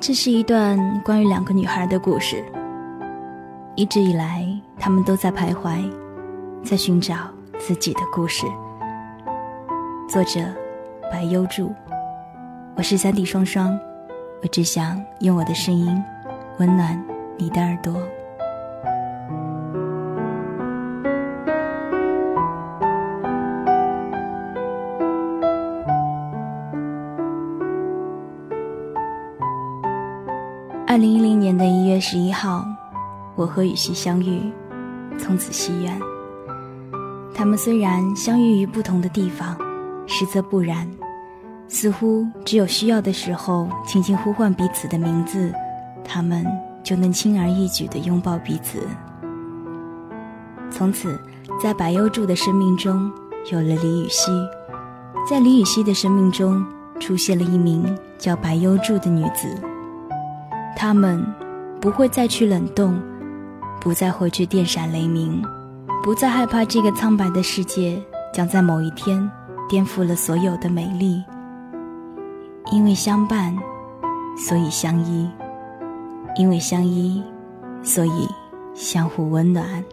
[0.00, 2.42] 这是一段关于两个女孩的故事。
[3.76, 5.78] 一直以来，她们都在徘徊，
[6.64, 7.14] 在寻找
[7.58, 8.46] 自己的故事。
[10.08, 10.40] 作者：
[11.12, 11.70] 白幽助。
[12.76, 13.78] 我是三弟双双，
[14.42, 16.02] 我只想用我的声音
[16.56, 16.98] 温暖
[17.36, 17.94] 你的耳朵。
[30.90, 32.66] 二零一零年的一月十一号，
[33.36, 34.50] 我和雨熙相遇，
[35.16, 35.96] 从此惜缘。
[37.32, 39.56] 他们虽然相遇于不同的地方，
[40.08, 40.90] 实则不然，
[41.68, 45.54] 似乎只有需要的时候，轻轻呼唤彼此的名字，
[46.02, 46.44] 他们
[46.82, 48.80] 就能轻而易举地拥抱彼此。
[50.72, 51.16] 从此，
[51.62, 53.08] 在白幽助的生命中
[53.52, 54.32] 有了李雨熙，
[55.24, 56.66] 在李雨熙的生命中
[56.98, 59.56] 出现了一名叫白幽助的女子。
[60.76, 61.24] 他们
[61.80, 63.00] 不会再去冷冻，
[63.80, 65.42] 不再回去电闪雷鸣，
[66.02, 69.30] 不再害怕这个苍白的世界将在某一天
[69.68, 71.22] 颠覆了所有的美丽。
[72.72, 73.56] 因为相伴，
[74.46, 75.28] 所以相依；
[76.36, 77.22] 因为相依，
[77.82, 78.28] 所以
[78.74, 79.84] 相互温暖。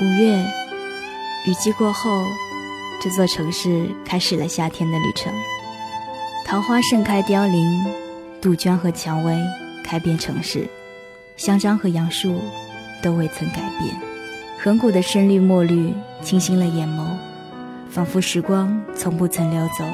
[0.00, 0.61] 五月。
[1.44, 2.24] 雨季过后，
[3.00, 5.32] 这座城市开始了夏天的旅程。
[6.46, 7.84] 桃花盛开凋零，
[8.40, 9.36] 杜鹃和蔷薇
[9.82, 10.68] 开遍城市，
[11.36, 12.40] 香樟和杨树
[13.02, 13.96] 都未曾改变。
[14.62, 17.16] 恒古的深绿墨绿清新了眼眸，
[17.90, 19.84] 仿佛时光从不曾溜走，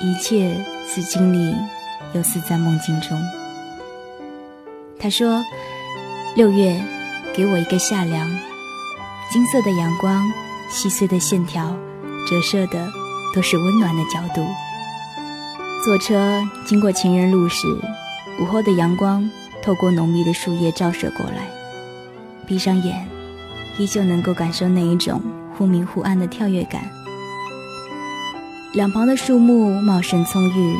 [0.00, 0.54] 一切
[0.86, 1.56] 似经历，
[2.12, 3.20] 又似在梦境中。
[5.00, 5.42] 他说
[6.36, 6.80] ：“六月，
[7.34, 8.30] 给我一个夏凉，
[9.32, 10.32] 金色的阳光。”
[10.74, 11.72] 细碎的线条，
[12.28, 12.90] 折射的
[13.32, 14.44] 都是温暖的角度。
[15.84, 17.68] 坐车经过情人路时，
[18.40, 19.30] 午后的阳光
[19.62, 21.48] 透过浓密的树叶照射过来，
[22.44, 23.06] 闭上眼，
[23.78, 25.22] 依旧能够感受那一种
[25.56, 26.82] 忽明忽暗的跳跃感。
[28.72, 30.76] 两旁的树木茂盛葱郁，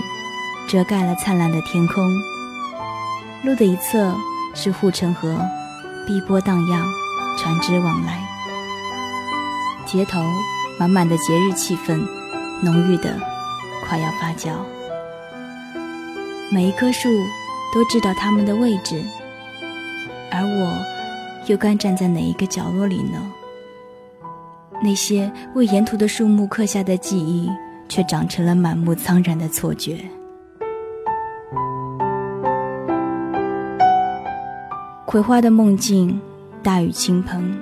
[0.67, 2.05] 遮盖了灿烂的天空。
[3.45, 4.13] 路的一侧
[4.55, 5.39] 是护城河，
[6.05, 6.85] 碧波荡漾，
[7.39, 8.24] 船只往来。
[9.85, 10.21] 街头
[10.79, 12.01] 满满的节日气氛，
[12.63, 13.19] 浓郁的
[13.87, 14.51] 快要发酵。
[16.51, 17.09] 每一棵树
[17.75, 19.03] 都知道它们的位置，
[20.31, 20.77] 而我
[21.47, 23.21] 又该站在哪一个角落里呢？
[24.83, 27.51] 那些为沿途的树木刻下的记忆，
[27.89, 29.99] 却长成了满目苍然的错觉。
[35.07, 36.21] 葵花的梦境，
[36.63, 37.57] 大雨倾盆，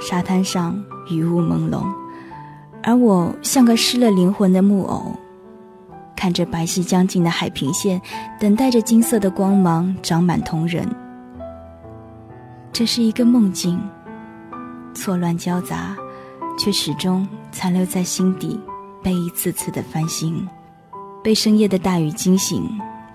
[0.00, 0.84] 沙滩上。
[1.08, 1.84] 雨雾朦胧，
[2.82, 5.14] 而我像个失了灵魂的木偶，
[6.16, 8.00] 看着白皙将近的海平线，
[8.38, 10.88] 等待着金色的光芒长满瞳仁。
[12.72, 13.80] 这是一个梦境，
[14.94, 15.96] 错乱交杂，
[16.58, 18.58] 却始终残留在心底，
[19.02, 20.46] 被一次次的翻新。
[21.22, 22.68] 被深夜的大雨惊醒，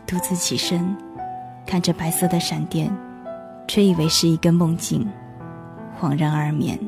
[0.07, 0.95] 独自起身，
[1.67, 2.91] 看着白色的闪电，
[3.67, 5.07] 却以为是一个梦境，
[6.01, 6.79] 恍然而眠。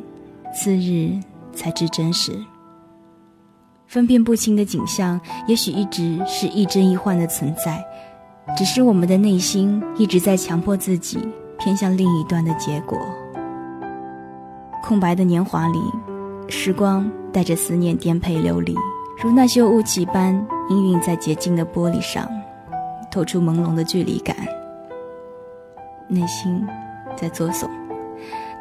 [0.53, 1.17] 次日
[1.53, 2.31] 才知真实，
[3.88, 7.84] 分辨不清的景象，也许一直是亦真亦幻的存在，
[8.57, 11.19] 只是我们的内心一直在强迫自己
[11.57, 12.97] 偏向另一端的结果。
[14.84, 15.79] 空白的年华里，
[16.47, 18.75] 时光带着思念颠沛流离，
[19.23, 20.35] 如那些雾气般
[20.69, 22.29] 氤氲在洁净的玻璃上，
[23.09, 24.35] 透出朦胧的距离感。
[26.07, 26.68] 内心
[27.16, 27.69] 在作祟，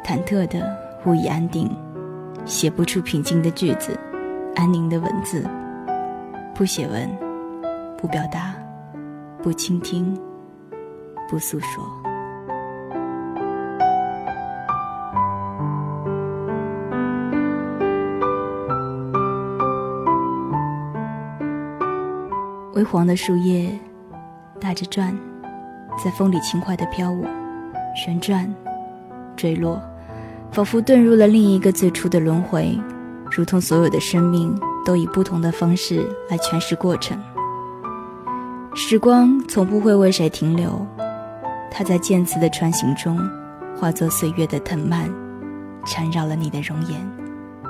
[0.05, 0.90] 忐忑的。
[1.03, 1.69] 不以安定，
[2.45, 3.99] 写不出平静的句子，
[4.55, 5.43] 安宁的文字。
[6.53, 7.09] 不写文，
[7.97, 8.53] 不表达，
[9.41, 10.15] 不倾听，
[11.27, 11.83] 不诉说。
[22.75, 23.77] 微黄的树叶
[24.59, 25.17] 打着转，
[26.03, 27.25] 在风里轻快的飘舞，
[27.95, 28.47] 旋转，
[29.35, 29.81] 坠落。
[30.51, 32.77] 仿佛遁入了另一个最初的轮回，
[33.31, 34.53] 如同所有的生命
[34.83, 37.17] 都以不同的方式来诠释过程。
[38.75, 40.85] 时光从不会为谁停留，
[41.71, 43.17] 它在渐次的穿行中，
[43.77, 45.09] 化作岁月的藤蔓，
[45.85, 46.99] 缠绕了你的容颜，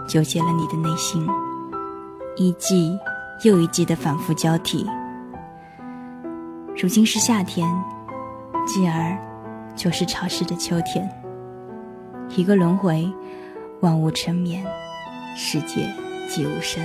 [0.08, 1.28] 纠结了你的内心，
[2.36, 2.98] 一季
[3.44, 4.88] 又一季的反复交替。
[6.82, 7.70] 如今是夏天，
[8.66, 9.16] 继而
[9.76, 11.08] 就是潮湿的秋天。
[12.36, 13.12] 一个轮回，
[13.82, 14.66] 万物沉眠，
[15.36, 15.88] 世界
[16.30, 16.82] 寂无声。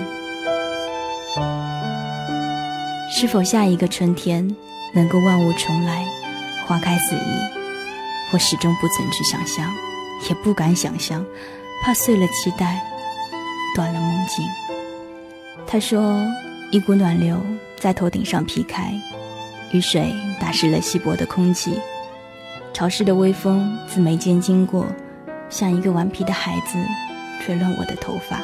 [3.08, 4.56] 是否下一个春天
[4.92, 6.04] 能够万物重来，
[6.66, 7.20] 花开四溢？
[8.32, 9.72] 我始终不曾去想象，
[10.28, 11.24] 也不敢想象，
[11.80, 12.82] 怕碎了期待，
[13.76, 14.44] 断了梦境。
[15.64, 16.20] 他说
[16.72, 17.40] ：“一股暖流
[17.78, 18.92] 在头顶上劈开，
[19.70, 21.78] 雨水打湿了稀薄的空气，
[22.72, 24.84] 潮湿的微风自眉间经过。”
[25.48, 26.78] 像一个顽皮的孩子，
[27.42, 28.40] 吹乱我的头发。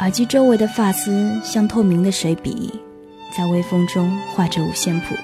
[0.00, 2.80] 耳机周围的发丝像透明的水笔，
[3.36, 5.14] 在微风中画着五线谱。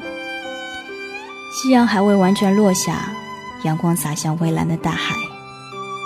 [1.54, 3.12] 夕阳还未完全落下，
[3.64, 5.14] 阳光洒向蔚蓝的大海，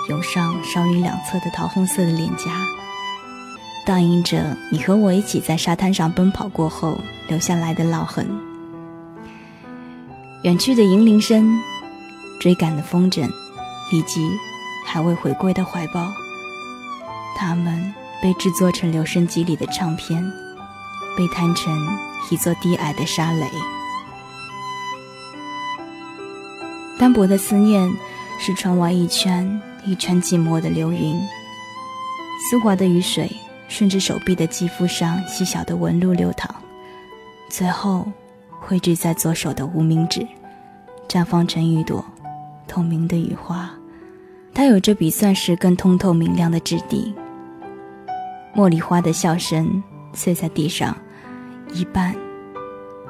[0.09, 2.51] 涌上稍云两侧的桃红色的脸颊，
[3.85, 8.27] 倒映着你和我一起在沙滩上奔跑过后留下来的烙痕。
[10.43, 11.57] 远去的银铃声，
[12.39, 13.29] 追赶的风筝。
[13.91, 14.29] 以及
[14.85, 16.13] 还未回归的怀抱，
[17.35, 20.23] 它们被制作成留声机里的唱片，
[21.17, 21.97] 被摊成
[22.29, 23.49] 一座低矮的沙垒。
[26.99, 27.93] 单薄的思念
[28.39, 31.19] 是窗外一圈一圈寂寞的流云，
[32.49, 33.29] 丝滑的雨水
[33.67, 36.49] 顺着手臂的肌肤上细小的纹路流淌，
[37.49, 38.11] 最后
[38.59, 40.27] 汇聚在左手的无名指，
[41.07, 42.03] 绽放成一朵。
[42.67, 43.69] 透明的雨花，
[44.53, 47.13] 它有着比钻石更通透明亮的质地。
[48.55, 49.81] 茉莉花的笑声
[50.13, 50.95] 碎在地上，
[51.73, 52.15] 一半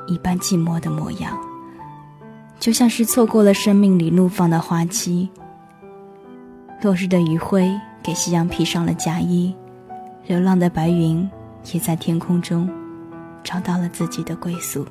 [0.08, 1.38] 一半寂寞的模样，
[2.60, 5.30] 就像是错过了生命里怒放的花期。
[6.82, 9.56] 落日的余晖给夕阳披上了嫁衣，
[10.26, 11.30] 流浪的白云
[11.72, 12.70] 也在天空中
[13.44, 14.86] 找到了自己的归宿。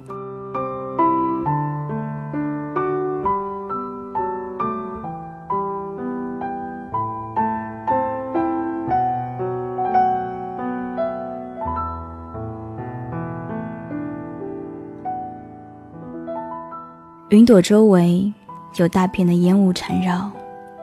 [17.36, 18.32] 云朵周围
[18.76, 20.32] 有大片的烟雾缠绕，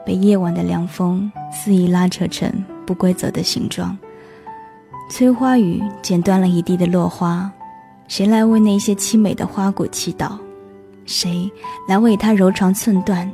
[0.06, 2.48] 被夜晚的凉风肆意拉扯成
[2.86, 3.98] 不规则的形状。
[5.10, 7.50] 催花雨剪断了一地的落花，
[8.06, 10.38] 谁来为那些凄美的花果祈祷？
[11.06, 11.50] 谁
[11.88, 13.28] 来为它柔肠寸断？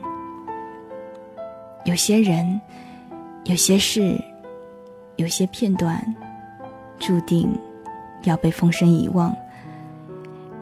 [1.84, 2.58] 有些人，
[3.44, 4.19] 有些事，
[5.16, 6.02] 有些片段，
[6.99, 7.55] 注定
[8.23, 9.31] 要被风声遗忘。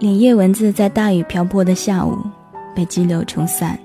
[0.00, 2.19] 脸叶文字在大雨瓢泼的下午。
[2.75, 3.79] 被激流冲散，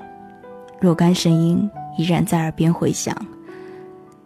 [0.80, 3.16] 若干声音依然在耳边回响。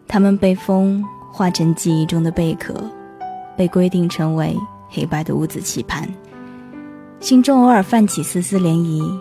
[0.08, 2.74] 它们被风化成记忆中的贝壳，
[3.56, 4.58] 被规定成为
[4.90, 6.08] 黑白的五子棋盘。
[7.20, 9.20] 心中偶尔泛起丝丝涟漪，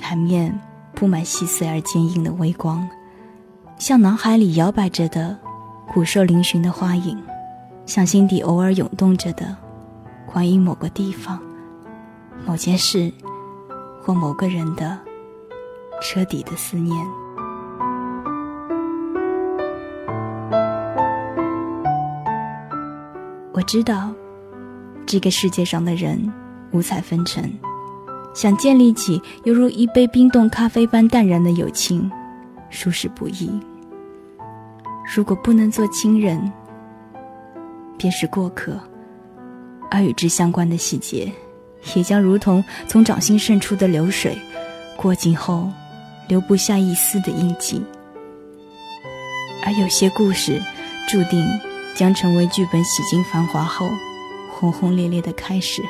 [0.00, 0.58] 海面
[0.94, 2.86] 铺满细碎而坚硬的微光，
[3.78, 5.36] 像脑海里摇摆着的
[5.92, 7.16] 骨瘦嶙峋的花影，
[7.86, 9.56] 像心底偶尔涌动着的
[10.26, 11.40] 关于某个地方、
[12.44, 13.12] 某件事。
[14.00, 14.98] 或某个人的
[16.00, 16.96] 彻底的思念。
[23.52, 24.10] 我知道，
[25.04, 26.32] 这个世界上的人
[26.72, 27.44] 五彩纷呈，
[28.32, 32.10] 想建立起犹如一杯冰冻咖啡般淡然的友情，
[32.70, 33.50] 殊实不易。
[35.14, 36.50] 如果不能做亲人，
[37.98, 38.80] 便是过客，
[39.90, 41.30] 而与之相关的细节。
[41.94, 44.38] 也将如同从掌心渗出的流水，
[44.96, 45.70] 过境后
[46.28, 47.82] 留不下一丝的印记。
[49.64, 50.62] 而有些故事，
[51.08, 51.46] 注定
[51.94, 53.90] 将成为剧本洗尽繁华后
[54.50, 55.82] 轰轰烈烈的开始，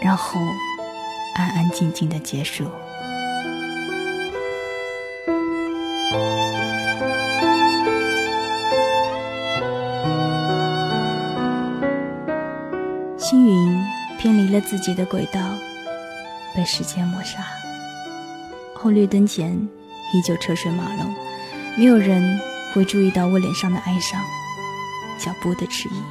[0.00, 0.40] 然后
[1.34, 2.66] 安安静静的结束。
[14.62, 15.40] 自己的轨道，
[16.54, 17.44] 被时间抹杀。
[18.74, 19.68] 红绿灯前
[20.14, 21.14] 依旧车水马龙，
[21.76, 22.40] 没有人
[22.72, 24.20] 会注意到我脸上的哀伤，
[25.18, 26.02] 脚步的迟疑。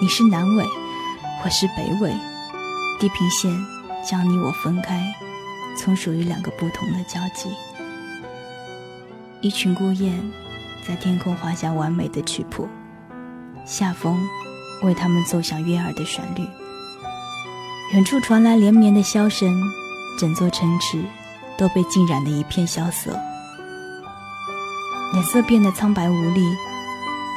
[0.00, 0.64] 你是南纬，
[1.44, 2.12] 我是北纬，
[3.00, 3.50] 地平线
[4.08, 5.14] 将你我分开，
[5.76, 7.50] 从属于两个不同的交集。
[9.40, 10.20] 一群孤雁
[10.86, 12.68] 在天空画下完美的曲谱，
[13.64, 14.24] 夏风。
[14.82, 16.46] 为他们奏响悦耳的旋律，
[17.94, 19.62] 远处传来连绵的箫声，
[20.18, 21.00] 整座城池
[21.56, 23.16] 都被浸染的一片萧瑟，
[25.12, 26.44] 脸色变得苍白无力。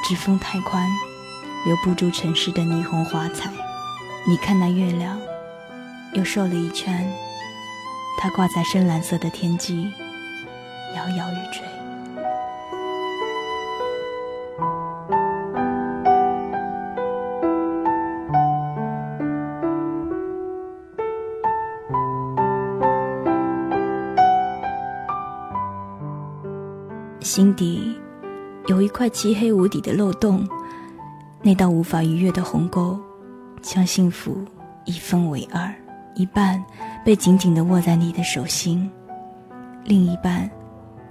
[0.03, 0.83] 指缝太宽，
[1.63, 3.51] 留不住城市的霓虹华彩。
[4.27, 5.19] 你看那月亮，
[6.13, 7.07] 又瘦了一圈，
[8.17, 9.91] 它挂在深蓝色的天际，
[10.95, 11.61] 摇摇欲坠。
[27.37, 27.95] 心底
[28.65, 30.43] 有一块漆黑无底的漏洞，
[31.43, 32.99] 那道无法逾越的鸿沟，
[33.61, 34.43] 将幸福
[34.85, 35.71] 一分为二，
[36.15, 36.59] 一半
[37.05, 38.89] 被紧紧地握在你的手心，
[39.83, 40.49] 另一半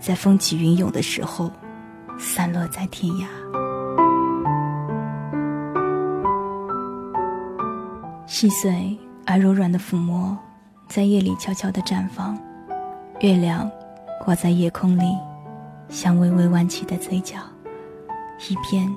[0.01, 1.49] 在风起云涌的时候
[2.19, 3.27] 散落在天涯。
[8.27, 10.37] 细碎而柔软的抚摸，
[10.89, 12.37] 在夜里悄悄地绽放，
[13.21, 13.71] 月亮
[14.25, 15.17] 挂在夜空里。
[15.89, 17.39] 像微微弯起的嘴角，
[18.49, 18.93] 一边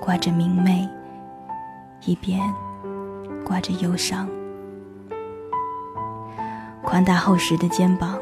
[0.00, 0.88] 挂着明媚，
[2.04, 2.40] 一边
[3.44, 4.28] 挂着忧伤。
[6.82, 8.18] 宽大厚实的肩膀，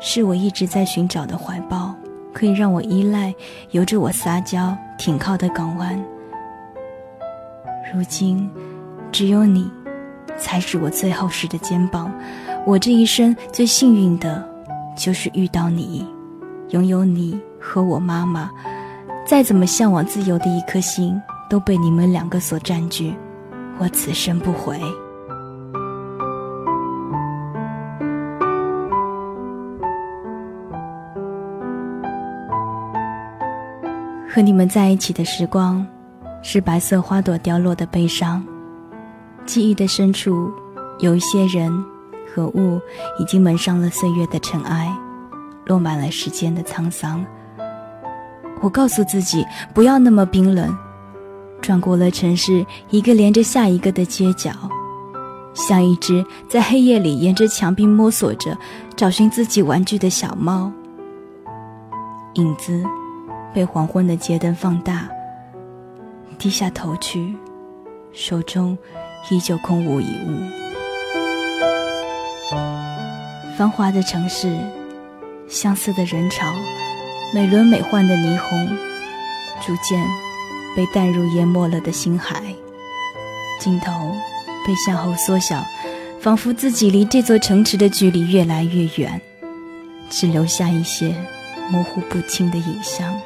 [0.00, 1.94] 是我一直在寻找的怀抱，
[2.32, 3.34] 可以让我依赖、
[3.70, 6.02] 由着我撒娇、挺靠的港湾。
[7.92, 8.50] 如今，
[9.12, 9.70] 只有你，
[10.38, 12.12] 才是我最厚实的肩膀。
[12.64, 14.48] 我这一生最幸运的，
[14.96, 16.06] 就是遇到你。
[16.70, 18.50] 拥有你和我妈妈，
[19.24, 23.14] 再怎么向往自由的一颗心，都被你们两个所占据。
[23.78, 24.80] 我此生不悔。
[34.28, 35.86] 和你们在一起的时光，
[36.42, 38.44] 是白色花朵凋落的悲伤。
[39.46, 40.50] 记忆的深处，
[40.98, 41.72] 有一些人
[42.34, 42.80] 和物，
[43.18, 44.92] 已经蒙上了岁月的尘埃。
[45.66, 47.24] 落满了时间的沧桑。
[48.62, 49.44] 我告诉自己
[49.74, 50.74] 不要那么冰冷，
[51.60, 54.50] 转过了城市，一个连着下一个的街角，
[55.52, 58.56] 像一只在黑夜里沿着墙壁摸索着
[58.96, 60.72] 找寻自己玩具的小猫。
[62.34, 62.82] 影子
[63.52, 65.08] 被黄昏的街灯放大，
[66.38, 67.36] 低下头去，
[68.12, 68.76] 手中
[69.30, 70.40] 依旧空无一物。
[73.58, 74.56] 繁华的城市。
[75.56, 76.54] 相似的人潮，
[77.32, 78.76] 美轮美奂的霓虹，
[79.64, 80.06] 逐渐
[80.76, 82.42] 被淡入淹没了的星海。
[83.58, 84.14] 镜头
[84.66, 85.64] 被向后缩小，
[86.20, 89.18] 仿佛自己离这座城池的距离越来越远，
[90.10, 91.14] 只留下一些
[91.70, 93.18] 模糊不清的影像。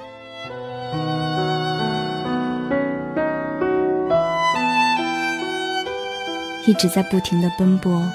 [6.64, 8.08] 一直在不停的奔波，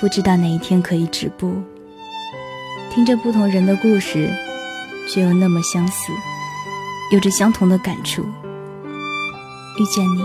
[0.00, 1.60] 不知道哪一天可以止步。
[2.90, 4.28] 听着不同人的故事，
[5.08, 6.12] 却又那么相似，
[7.12, 8.22] 有着相同的感触。
[9.78, 10.18] 遇见你，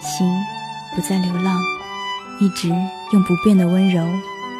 [0.00, 0.26] 心
[0.96, 1.60] 不再流浪，
[2.40, 2.70] 一直
[3.12, 4.02] 用不变的温柔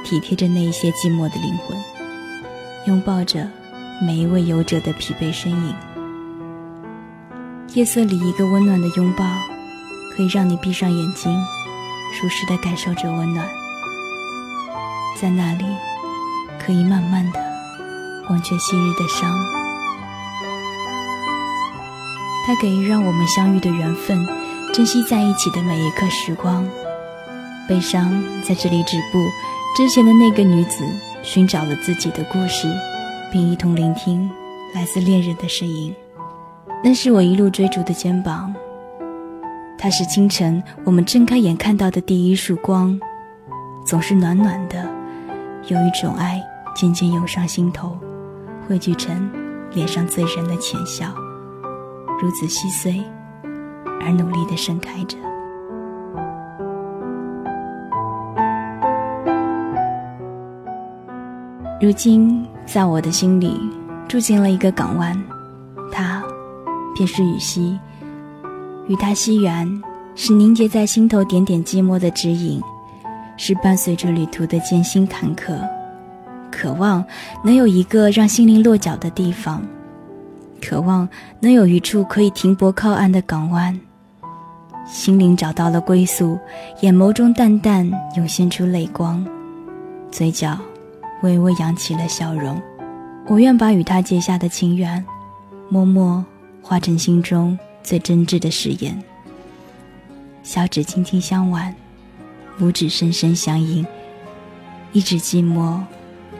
[0.04, 1.76] 体贴着那一些寂寞的灵魂，
[2.86, 3.48] 拥抱着
[4.02, 5.74] 每一位游者的疲惫身影。
[7.72, 9.24] 夜色里一个温暖的拥抱，
[10.14, 11.34] 可以让你闭上眼睛，
[12.12, 13.48] 舒适的感受着温暖，
[15.18, 15.64] 在那里。
[16.64, 17.38] 可以慢慢的
[18.30, 19.30] 忘却昔日的伤，
[22.46, 24.26] 它给予让我们相遇的缘分，
[24.72, 26.66] 珍惜在一起的每一刻时光。
[27.68, 29.18] 悲伤在这里止步，
[29.76, 30.84] 之前的那个女子
[31.22, 32.66] 寻找了自己的故事，
[33.30, 34.30] 并一同聆听
[34.74, 35.94] 来自恋人的声音。
[36.82, 38.54] 那是我一路追逐的肩膀，
[39.76, 42.98] 它是清晨我们睁开眼看到的第一束光，
[43.86, 44.82] 总是暖暖的，
[45.68, 46.42] 有一种爱。
[46.74, 47.96] 渐渐涌上心头，
[48.68, 49.30] 汇聚成
[49.72, 51.06] 脸上醉人的浅笑，
[52.20, 53.00] 如此细碎
[54.00, 55.16] 而努力的盛开着。
[61.80, 63.60] 如今，在我的心里
[64.08, 65.16] 住进了一个港湾，
[65.92, 66.22] 它
[66.94, 67.78] 便是雨溪。
[68.88, 69.82] 与它惜缘，
[70.14, 72.60] 是凝结在心头点点寂寞的指引，
[73.36, 75.58] 是伴随着旅途的艰辛坎坷。
[76.54, 77.04] 渴望
[77.42, 79.60] 能有一个让心灵落脚的地方，
[80.62, 81.06] 渴望
[81.40, 83.78] 能有一处可以停泊靠岸的港湾。
[84.86, 86.38] 心灵找到了归宿，
[86.80, 89.26] 眼眸中淡淡涌现出泪光，
[90.12, 90.56] 嘴角
[91.22, 92.62] 微微扬起了笑容。
[93.26, 95.04] 我愿把与他结下的情缘，
[95.68, 96.24] 默默
[96.62, 99.02] 化成心中最真挚的誓言。
[100.44, 101.74] 小指轻轻相挽，
[102.60, 103.84] 拇指深深相印，
[104.92, 105.80] 一指寂寞。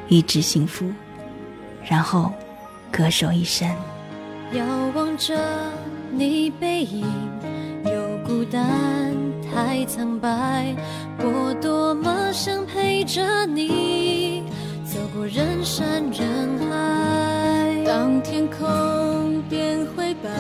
[0.09, 0.85] 一直幸福，
[1.89, 2.33] 然后
[2.91, 3.69] 歌手一生。
[4.53, 5.35] 遥望着
[6.11, 7.07] 你背影，
[7.85, 10.75] 又孤单太苍白。
[11.19, 14.43] 我多么想陪着你，
[14.85, 17.85] 走过人山人海。
[17.87, 20.31] 当天空变灰白，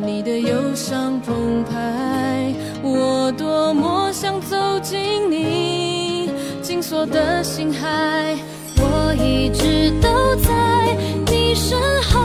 [0.00, 2.54] 你的忧伤澎湃。
[2.82, 5.55] 我多么想走进你。
[6.76, 8.36] 紧锁的心海，
[8.76, 11.54] 我一直都在你。
[11.54, 12.20] 身后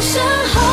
[0.00, 0.22] 身
[0.54, 0.69] 后